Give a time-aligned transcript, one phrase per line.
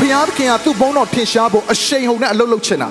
[0.00, 2.90] ဖျားသခင်ကသူ့ဘုန်းတော်ထင်ရှားဖို့အရှိန်ဟုန်နဲ့အလုပ်လုပ်ချင်တာ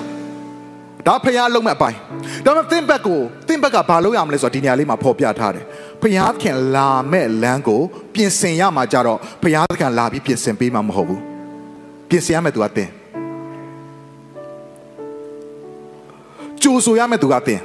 [1.06, 1.98] ဒါဖျားလုံးမဲ့အပိုင်း
[2.44, 5.64] ဒါပေမဲ့သင်ဘက်ကိုသင်ဘက်ကဘာလုပ်ရမလဲဆိုတော့ဒီနေရာလေးမှာဖော်ပြထားတယ်
[6.02, 7.80] ဖျားသခင်လာမဲ့လမ်းကို
[8.14, 11.20] ပြင်ဆင်ရမှာကြတော့ဖျားသခင်လာပြီးပြင်ဆင်ပေးမှာမဟုတ်ဘူး
[12.08, 12.88] ပြင်ဆင်ရမယ့်သူကသင်
[16.62, 17.60] ကြိုးဆိုရမယ့်သူကသင်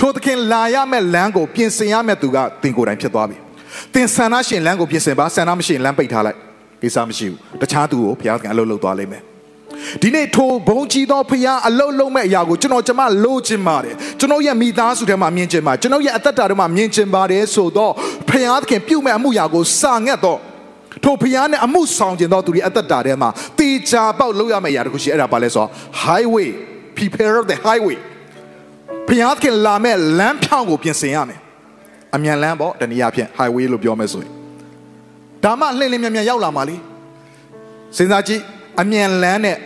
[0.00, 3.36] ထိုသခင်လာရမယ့်လမ်းကိုပြင်ဆင်ရမယ့်သူကသင်ကိုယ်တိုင်ဖြစ်သွားပြီ
[3.94, 6.38] သင်ဆန္ဒရှင်လမ်းကိုပြင်ဆင်ပါဆန္ဒမရှိရင်လမ်းပိတ်ထားလိုက်
[6.82, 9.22] ကိစ္စမရှိဘူးတခြားသူကိုဘုရားသခင်အလုပ်လုပ်သွားလိမ့်မယ်
[10.02, 17.92] ဒီနေ့ထိုဘုံကြီးသောဖခင်အလုံးလုံးမဲ့အရာကိုကျွန်တော်ကျမလိုချင်ပါတယ်ကျွန်တော်ရဲ့မိသားစုထဲမှာမြင်ချင်ပါကျွန်တော်ရဲ့အသက်တာထဲမှာမြင်ချင်ပါတယ်ဆိုတော့
[18.28, 20.38] ဖခင်သခင်ပြုမဲ့အမှုရာကိုစာငတ်တော့
[21.04, 25.68] ထိုဖခင်နဲ့အမှုဆောင်ကျင်တော့သူတွေအသက်တာထဲမှာတေချာပေါက်လုပ်ရမယ့်အရာတခုရှိအဲ့ဒါပါလဲဆိုတော့
[26.04, 26.48] highway
[26.96, 27.98] prepare the highway
[29.08, 31.40] ဖခင်သခင်လာမဲ့လမ်းဖြောင်းကိုပြင်ဆင်ရမယ်
[32.14, 34.41] အမြန်လမ်းပေါ့တနည်းအားဖြင့် highway လို့ပြောမယ်ဆိုရင်
[35.44, 36.76] ဒါမှလှည့်လင်းမြန်မြန်ရောက်လာမှာလေ
[37.96, 38.42] စဉ်းစားကြည့်
[38.80, 39.56] အမြန်လမ်းနဲ့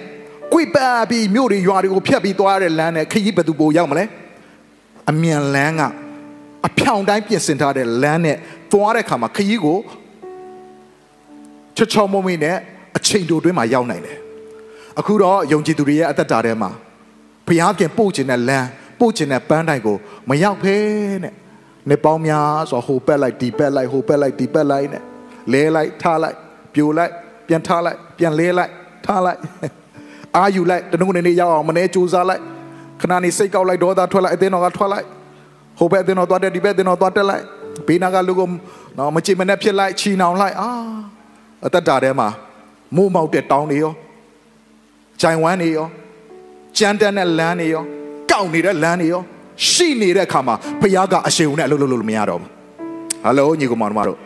[0.53, 4.05] ကွိပတ်ပြီးမြို့တွေရွာတွေကိုဖျက်ပြီးသွားရတဲ့လမ်းနဲ့ခရီးဘယ်သူပိုရောက်မလဲ
[5.11, 5.83] အမြန်လမ်းက
[6.67, 8.37] အဖြောင်တိုင်းပြင်ဆင်ထားတဲ့လမ်းနဲ့
[8.73, 9.79] သွားတဲ့ခါမှာခရီးကို
[11.77, 12.57] ချောချောမုံမင်းနဲ့
[12.97, 14.19] အချိန်တိုတွင်းမှာရောက်နိုင်တယ်
[14.99, 16.71] အခုတော့ယုံကြည်သူတွေရဲ့အသက်တာထဲမှာ
[17.47, 18.69] ဘုရားခင်ပို့ခြင်းတဲ့လမ်း
[19.01, 19.97] ပို့ခြင်းတဲ့ပန်းတိုင်ကို
[20.29, 20.77] မရောက်ဖဲ
[21.23, 21.35] နဲ့
[21.91, 25.03] နေပေါင်းများဆိုဟိုပက်လိုက်ဒီပက်လိုက်ဟိုပက်လိုက်ဒီပက်လိုက်နဲ့
[25.53, 26.37] လဲလိုက်ထားလိုက်
[26.75, 27.13] ပြိုလိုက်
[27.49, 28.73] ပြန်ထားလိုက်ပြန်လဲလိုက်
[29.07, 29.41] ထားလိုက်
[30.37, 32.43] အာယူလိုက်တနုံနေနေရောက်အောင်မနေကြိုးစားလိုက်
[33.01, 35.07] ခဏနေစိတ်ကောက်လိုက်ဒေါသထွက်လိုက်အသင်းတော်ကထွက်လိုက်
[35.79, 37.45] ဟိုဘက်အသင်းတော်သွားတက်ဒီဘက်အသင်းတော်သွားတက်လိုက်
[37.87, 38.41] ဘေးနာကလူက
[38.99, 40.71] နော်မချင်မနဲ့ဖြစ်လိုက်ချီနှောင်လိုက်အာ
[41.67, 42.29] အသက်တာထဲမှာ
[42.97, 43.93] မိုးမောက်တဲ့တောင်းတွေရော
[45.21, 45.87] ဂျိုင်ဝမ်းတွေရော
[46.79, 47.83] ကြမ်းတမ်းတဲ့လမ်းတွေရော
[48.31, 49.23] ကောက်နေတဲ့လမ်းတွေရော
[49.71, 52.51] ရှိနေတဲ့အခါမှာဖခင်ကအရှိန်နဲ့အလုပ်လုပ်လို့မရတော့ဘူး
[53.25, 54.19] ဟယ်လိုညီကောင်မတို့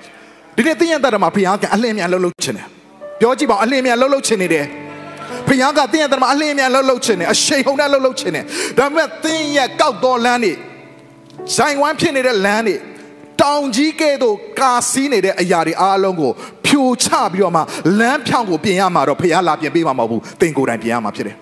[0.57, 2.67] ဒီနေ့တင်းရတဲ့မှာဖခင်ကအလင်းမြန်လှုပ်လှုပ်ချင်တယ်
[3.21, 4.67] ပြောကြည့်ပါအလင်းမြန်လှုပ်လှုပ်ချင်နေတယ်
[5.49, 8.45] ဖခင်ကတင်းရတဲ့မှာအလင်းမြန်လှုပ်လှုပ်ချင်တယ်အရှိန်ဟုန်နဲ့လှုပ်လှုပ်ချင်တယ်
[8.79, 10.53] ဒါပေမဲ့တင်းရကောက်တော်လမ်းတွေ
[11.57, 12.77] ဇိုင်ဝမ်းဖြစ်နေတဲ့လမ်းတွေ
[13.41, 16.31] တောင်ကြီးကဲ့သို့ကာစီးနေတဲ့အရာတွေအားလုံးကို
[16.67, 17.63] ဖြိုချပြီးတော့မှ
[18.01, 21.37] လမ်းဖြောင်းကိုပြင်ရမှာတော့ဖခင်လာပြင်ပေးမှာမဟုတ်ဘူးတင်ကိုယ်တိုင်ပြင်ရမှာဖြစ်တယ်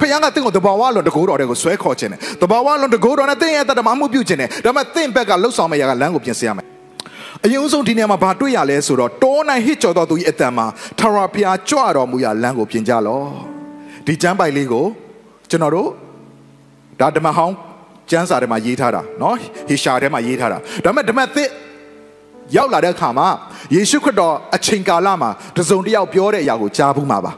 [0.00, 6.71] ဖခင်ကတင့်ကိုတဘာဝလွန်တကိုးတော်တွေကိုဆွဲခေါ်ခြင်းတယ်တဘာဝလွန်တကိုးတော်နဲ့တင့်ရဲ့တတမမှုပြုခြင်းတယ်ဒါပေမဲ့တင့်ဘက်ကလှုပ်ဆောင်မယ့်ရာကလမ်းကိုပြင်ဆင်ရမယ်
[7.45, 10.65] အရင်ဆုံးဒီနေရာမှာဘာတွေ့ရလဲဆိုတော့တောနိုင်ဟစ်ကြော်တော်သူ၏အတန်မှာ
[10.99, 13.25] ထာဝရဘုရားကြွတော်မူရာလမ်းကိုပြင်ကြလော့
[14.05, 14.85] ဒီကျမ်းပိုက်လေးကို
[15.49, 15.89] ကျွန်တော်တို့
[16.99, 17.55] ဒါဓမ္မဟောင်း
[18.09, 19.35] ကျမ်းစာထဲမှာရေးထားတာเนาะ
[19.67, 21.49] ဟေရှာထဲမှာရေးထားတာဒါပေမဲ့ဓမ္မသစ်
[22.55, 23.27] ရောက်လာတဲ့အခါမှာ
[23.75, 27.31] ယေရှုခရစ်တော်အချိန်ကာလမှာတစုံတစ်ယောက်ပြောတဲ့အရာကိုကြားဘူးမှာပါ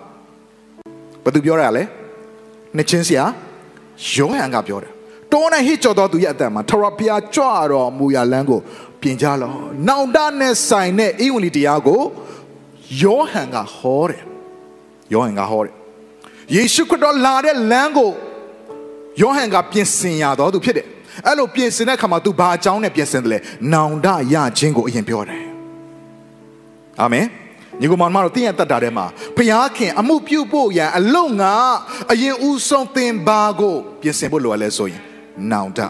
[1.23, 1.83] ဘယ်သူပြောရလဲ
[2.75, 3.23] နှစ်ချင်းဆရာ
[4.13, 4.91] ယောဟန်ကပြောတယ်
[5.33, 8.59] တော၌ဟစ်ကြော်တော်သူရဲ့အတန်မှာထရဖျားကြွတော်မူရာလမ်းကို
[9.04, 9.52] ပြင်ကြလော။
[9.88, 12.00] နောင်တနဲ့ဆိုင်တဲ့အိဝင်လီတရားကို
[13.02, 14.22] ယောဟန်ကဟောတယ်။
[15.12, 15.74] ယောဟန်ကဟောတယ်။
[16.54, 18.10] ယေရှုခရစ်တော်လာတဲ့လမ်းကို
[19.20, 20.86] ယောဟန်ကပြင်ဆင်ရတော်သူဖြစ်တယ်။
[21.26, 23.38] အဲ့လိုပြင်ဆင်တဲ့အခါမှာ तू ဘာအကြောင်းနဲ့ပြင်ဆင်တယ်လဲ။
[23.72, 25.44] နောင်တရခြင်းကိုအရင်ပြောတယ်။
[27.00, 27.26] အာမင်။
[27.80, 29.38] ညီကောင်မတို့တင်းရတတ်တာထဲမှာဖ
[29.76, 31.54] ခင် အမှုပြုဖို့ရန်အလုံငါ
[32.12, 35.02] အရင်ဦးဆုံးသင်ပါကိုပြင်ဆင်ဖို့လိုရလဲဆိုရင်
[35.52, 35.80] နောင်တ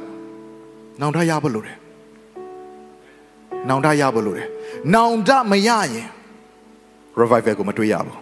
[1.01, 1.77] နောင်တရဖို့လိုတယ်
[3.69, 4.49] နောင်တရဖို့လိုတယ်
[4.95, 6.09] နောင်တမရရင်
[7.21, 8.19] revival ကိုမတွေ့ရဘူး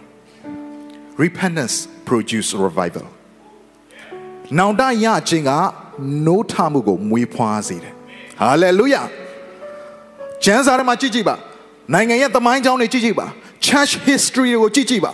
[1.23, 1.75] repentance
[2.07, 3.05] produce revival
[4.59, 5.51] နောင်တရခြင်းက
[6.27, 7.93] နိုးထမှုကိုမွေးဖွားစေတယ်
[8.41, 9.05] hallelujah
[10.43, 11.35] ကျမ်းစာထဲမှာကြည့်ကြည့်ပါ
[11.93, 13.27] နိုင်ငံရဲ့သမိုင်းကြောင်းတွေကြည့်ကြည့်ပါ
[13.67, 15.11] church history ကိုကြည့်ကြည့်ပါ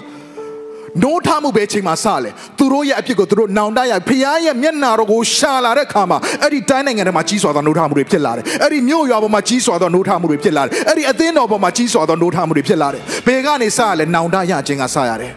[1.04, 15.34] နိုးထမှုပဲချိန်မှာစလဲသူတို့ရဲ့အဖြစ်ကိုသူတို့နောင်တရဖခင်ရဲ့မျက်နာတော်ကိုရှာလာတဲ့ခါမှာအဲ့ဒီတိုင်းနိုင်ငံထဲမှာကြီးစွာသောနိုးထမှုတွေဖြစ်လာတယ်အဲ့ဒီမြို့ရွာပေါ်မှာကြီးစွာသောနိုးထမှုတွေဖြစ်လာတယ်အဲ့ဒီအသင်းတော်ပေါ်မှာကြီးစွာသောနိုးထမှုတွေဖြစ်လာတယ်ဘယ်ကနေစရလဲနောင်တရခြင်းကစရတယ်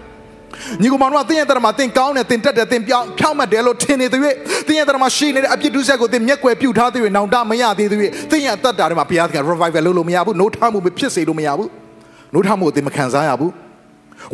[0.80, 4.20] ညီကောင်မတို့ကတင်းရဲ့တရမှာတင်းကောင်းတယ်တင်းတက်တယ်တင်းပြောင်းဖြောင်းမှတ်တယ်လို့ထင်နေသေး၍
[4.66, 7.98] တင်းရဲ့တရမှာရှိနေတဲ့အပြစ်ဒုစက်ကိုတင်းမျက်ကွယ်ပြုတ်ထားသေး၍နောင်တမရသေးသေး၍
[8.30, 11.68] တင်းရဲ့အသက်တာထဲမှာဘုရားသခင် revival လုပ်လို့မရဘူးနိုးထမှုမဖြစ်စေလို့မရဘူး
[12.34, 13.52] နိုးထမှုကိုတင်းမခံစားရဘူး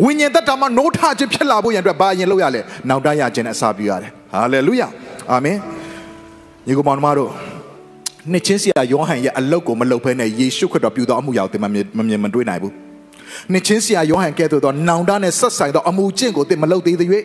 [0.05, 4.89] ဝိညာဉ်သက်တာမှာနိုးထခြင်းဖြစ်လာဖို့ရန်အတွက်ဘာအရင်လုပ်ရလဲနောက်တရခြင်းနဲ့အစာပြုရတယ်ဟာလေလုယာ
[5.31, 5.57] အာမင်
[6.67, 7.31] ညီကောင်မတို့
[8.33, 11.67] နှစ်ချင်းဆရာယောဟန်ရဲ့အလုတ်ကိုမလုပ်ဘဲနဲ့ယေရှုခရစ်တော်ပြုသောအမှုရာကိုသင်မ
[12.09, 12.73] မြင်မတွေ့နိုင်ဘူး
[13.53, 17.09] နှစ်ချင်းဆရာယောဟန်ကဲ့သို့သောနောင်တနဲ့ဆက်ဆိုင်သောအမှုကျင့်ကိုသင်မလုပ်သေးသေး၍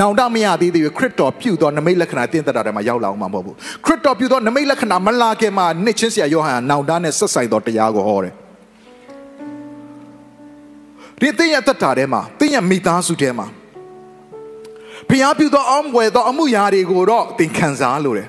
[0.00, 3.54] နောင်တမရသေးသေး၍ခရစ်တော်ပြုသောနမိတ်လက္ခဏာတင်သက်တာတွေမှာရောက်လာအောင်မှာမဟုတ်ဘူး
[3.84, 8.32] ခရစ်တော်ပြုသောနမိတ်လက္ခဏာမလာခင်မှာနှစ်ချင်းဆရာယောဟန်ကနောင်တနဲ့ဆက်ဆိုင်သောတရားကိုဟောတယ်
[11.20, 13.46] ဒီတင်းရဲ့တက်တာထဲမှာတင်းရဲ့မိသားစုထဲမှာ
[15.08, 18.28] ဖျားပြုသောအောင်းဝယ်သောအမှုရာတွေကိုတော့သင်ခံစားလို့တယ်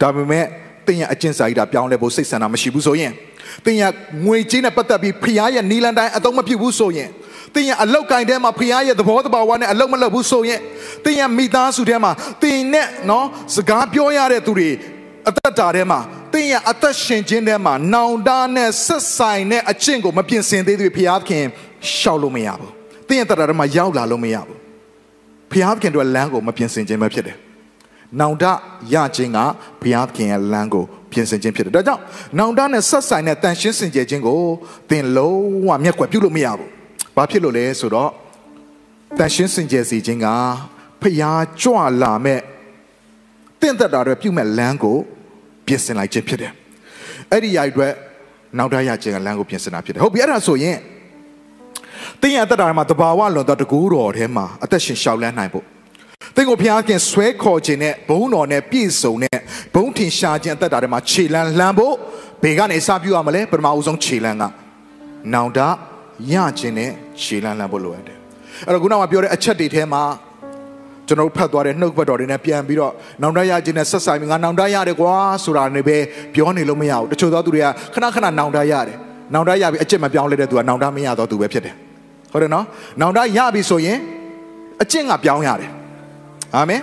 [0.00, 0.44] ဒါပေမဲ့
[0.86, 3.12] တင်းရဲ့အကျင့်စာရိတ္တပြောင်းလဲဖို့စိတ်ဆန္ဒမရှိဘူးဆိုရင်
[3.64, 3.92] တင်းရဲ့
[4.26, 7.08] ငွေကြေးနဲ့ပတ်သက်ပြီးဖျားရဲ့နီလန်တိုင်းအသုံးမပြုဘူးဆိုရင်
[7.54, 10.60] တင်းရဲ့အလောက်ကင်ထဲမှာဖျားရဲ့သဘောတဘာဝနဲ့အလောက်မလောက်ဘူးဆိုရင်
[11.04, 12.12] တင်းရဲ့မိသားစုထဲမှာ
[12.42, 14.70] တင်းနဲ့နော်စကားပြောရတဲ့သူတွေ
[15.28, 16.00] အသက်တာထဲမှာ
[16.32, 21.46] တင်းရဲ့အသက်ရှင်ခြင်းထဲမှာနောင်တနဲ့ဆက်ဆိုင်တဲ့အကျင့်ကိုမပြင်ဆင်သေးသေးဖျားခင်
[21.96, 22.72] ရှောက်လို့မရဘူး
[23.08, 24.58] တင်းရဲ့တတာထဲမှာရောက်လာလို့မရဘူး
[25.52, 27.36] ဖျားခင်တို့လမ်းကိုမပြင်ဆင်ခြင်းပဲဖြစ်တယ်
[28.20, 28.44] နောင်တ
[28.94, 29.38] ရခြင်းက
[29.82, 32.02] ဘုရားသခင်ရဲ့လမ်းကိုပြင်ဆင်ခြင်းဖြစ်တယ်။ဒါကြောင့်
[32.38, 34.40] နောင်တနဲ့ဆက်ဆိုင်တဲ့တန်ရှင်းစင်ကြယ်ခြင်းကို
[34.90, 36.68] သင်လုံးဝမျက်ကွယ်ပြုလို့မရဘူး။
[37.16, 38.10] ဘာဖြစ်လို့လဲဆိုတော့
[39.18, 40.26] တန်ရှင်းစင်ကြယ်စီခြင်းက
[41.02, 42.40] ဖျားကြွလာမဲ့
[43.60, 44.96] တင့်သက်တာတွေပြုမဲ့လမ်းကို
[45.66, 46.52] ပြင်ဆင်လိုက်ခြင်းဖြစ်တယ်။
[47.30, 47.92] အဲ့ဒီရိုက်အတွက်
[48.58, 50.76] နောင်တရခြင်းကလမ်းကိုပြင်ဆင်တာဖြစ်တယ်။ဟုတ်ပြီအဲ့ဒါဆိုရင်
[52.22, 55.64] တင်းရဲ့အသက်တာမှာတဘာဝလွန်သောတကူတော်ထဲမှာအသက်ရှင်ရှောက်လန်းနိုင်ဖို့
[56.34, 59.38] သင်ကိုဘုရားခင်ဆွဲခေါ်ခြင်းနဲ့ဘုံတော်နဲ့ပြည့်စုံတဲ့
[59.74, 61.94] ဘုံထင်ရှားခြင်းအသက်တာထဲမှာခြေလန်းလှမ်းဖို့
[62.42, 64.44] ဘေကနေစပြုရမလဲပထမဦးဆုံးခြေလန်းက
[65.34, 65.60] နောင်တ
[66.32, 66.90] ရခြင်းနဲ့
[67.22, 68.18] ခြေလန်းလှမ်းဖို့လိုအပ်တယ်
[68.66, 70.02] အဲ့တော့ခုနကပြောတဲ့အချက်တွေထဲမှာ
[71.06, 75.14] ကျွန်တော်ဖတ်သွားတဲ့နှုတ်ဘတ်တော်တွေနဲ့ပြန်ပြီးတော့နောင်တရခြင်းနဲ့ဆက်ဆိုင်ပြီးငါနောင်တရတယ်ကွာ
[75.44, 75.96] ဆိုတာနေပဲ
[76.34, 78.96] ပြောနေလို့မရဘူးတချို့သောသူတွေကခဏခဏနောင်တရတယ်
[79.34, 81.74] နောင်တရပြီးအကျင့်မပြောင်းလဲတဲ့သူကနောင်တမရတော့သူပဲဖြစ်တယ်
[82.32, 82.64] ဟုတ်တယ်နော်
[83.00, 83.98] နောင်တရပြီဆိုရင်
[84.82, 85.70] အကျင့်ကပြောင်းရတယ်
[86.56, 86.82] အာမင်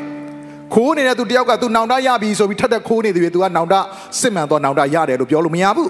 [0.74, 3.76] ခိုးနေတဲ့သူတယောက်ကသူနောင်တရပြီဆိုပြီးထက်တဲ့ခိုးနေတယ်ပြီသူကနောင်တ
[4.20, 5.90] စစ်မှန်သောနောင်တရတယ်လို့ပြောလို့မရဘူး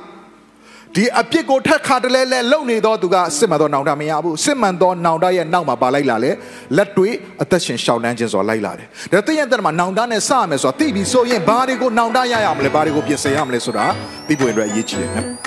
[0.96, 6.32] ဒီအပြစ်ကိုထက်ခါတလဲလဲလုံနေတော့သူကစစ်မှန်သောနောင်တမရဘူးစစ်မှန်သောနောင်တရဲ့နောက်မှာပါလိုက်လာလေ
[6.78, 7.10] လက်တွေ
[7.42, 13.86] အသက်ရှင်ရှောင်လန်းခြင်းဆိုလိုက်လာတယ်ဒါသိရင်တဲ့မှာနောင်တနဲ့စရမယ်ဆိုတာသိပြီဆိုရင်ဘာတွေကိုနောင်တရရမလဲဘာတွေကိုပြင်ဆင်ရမလဲဆိုတာ
[14.28, 15.47] သိဖို့အတွက်အရေးကြီးတယ်နော်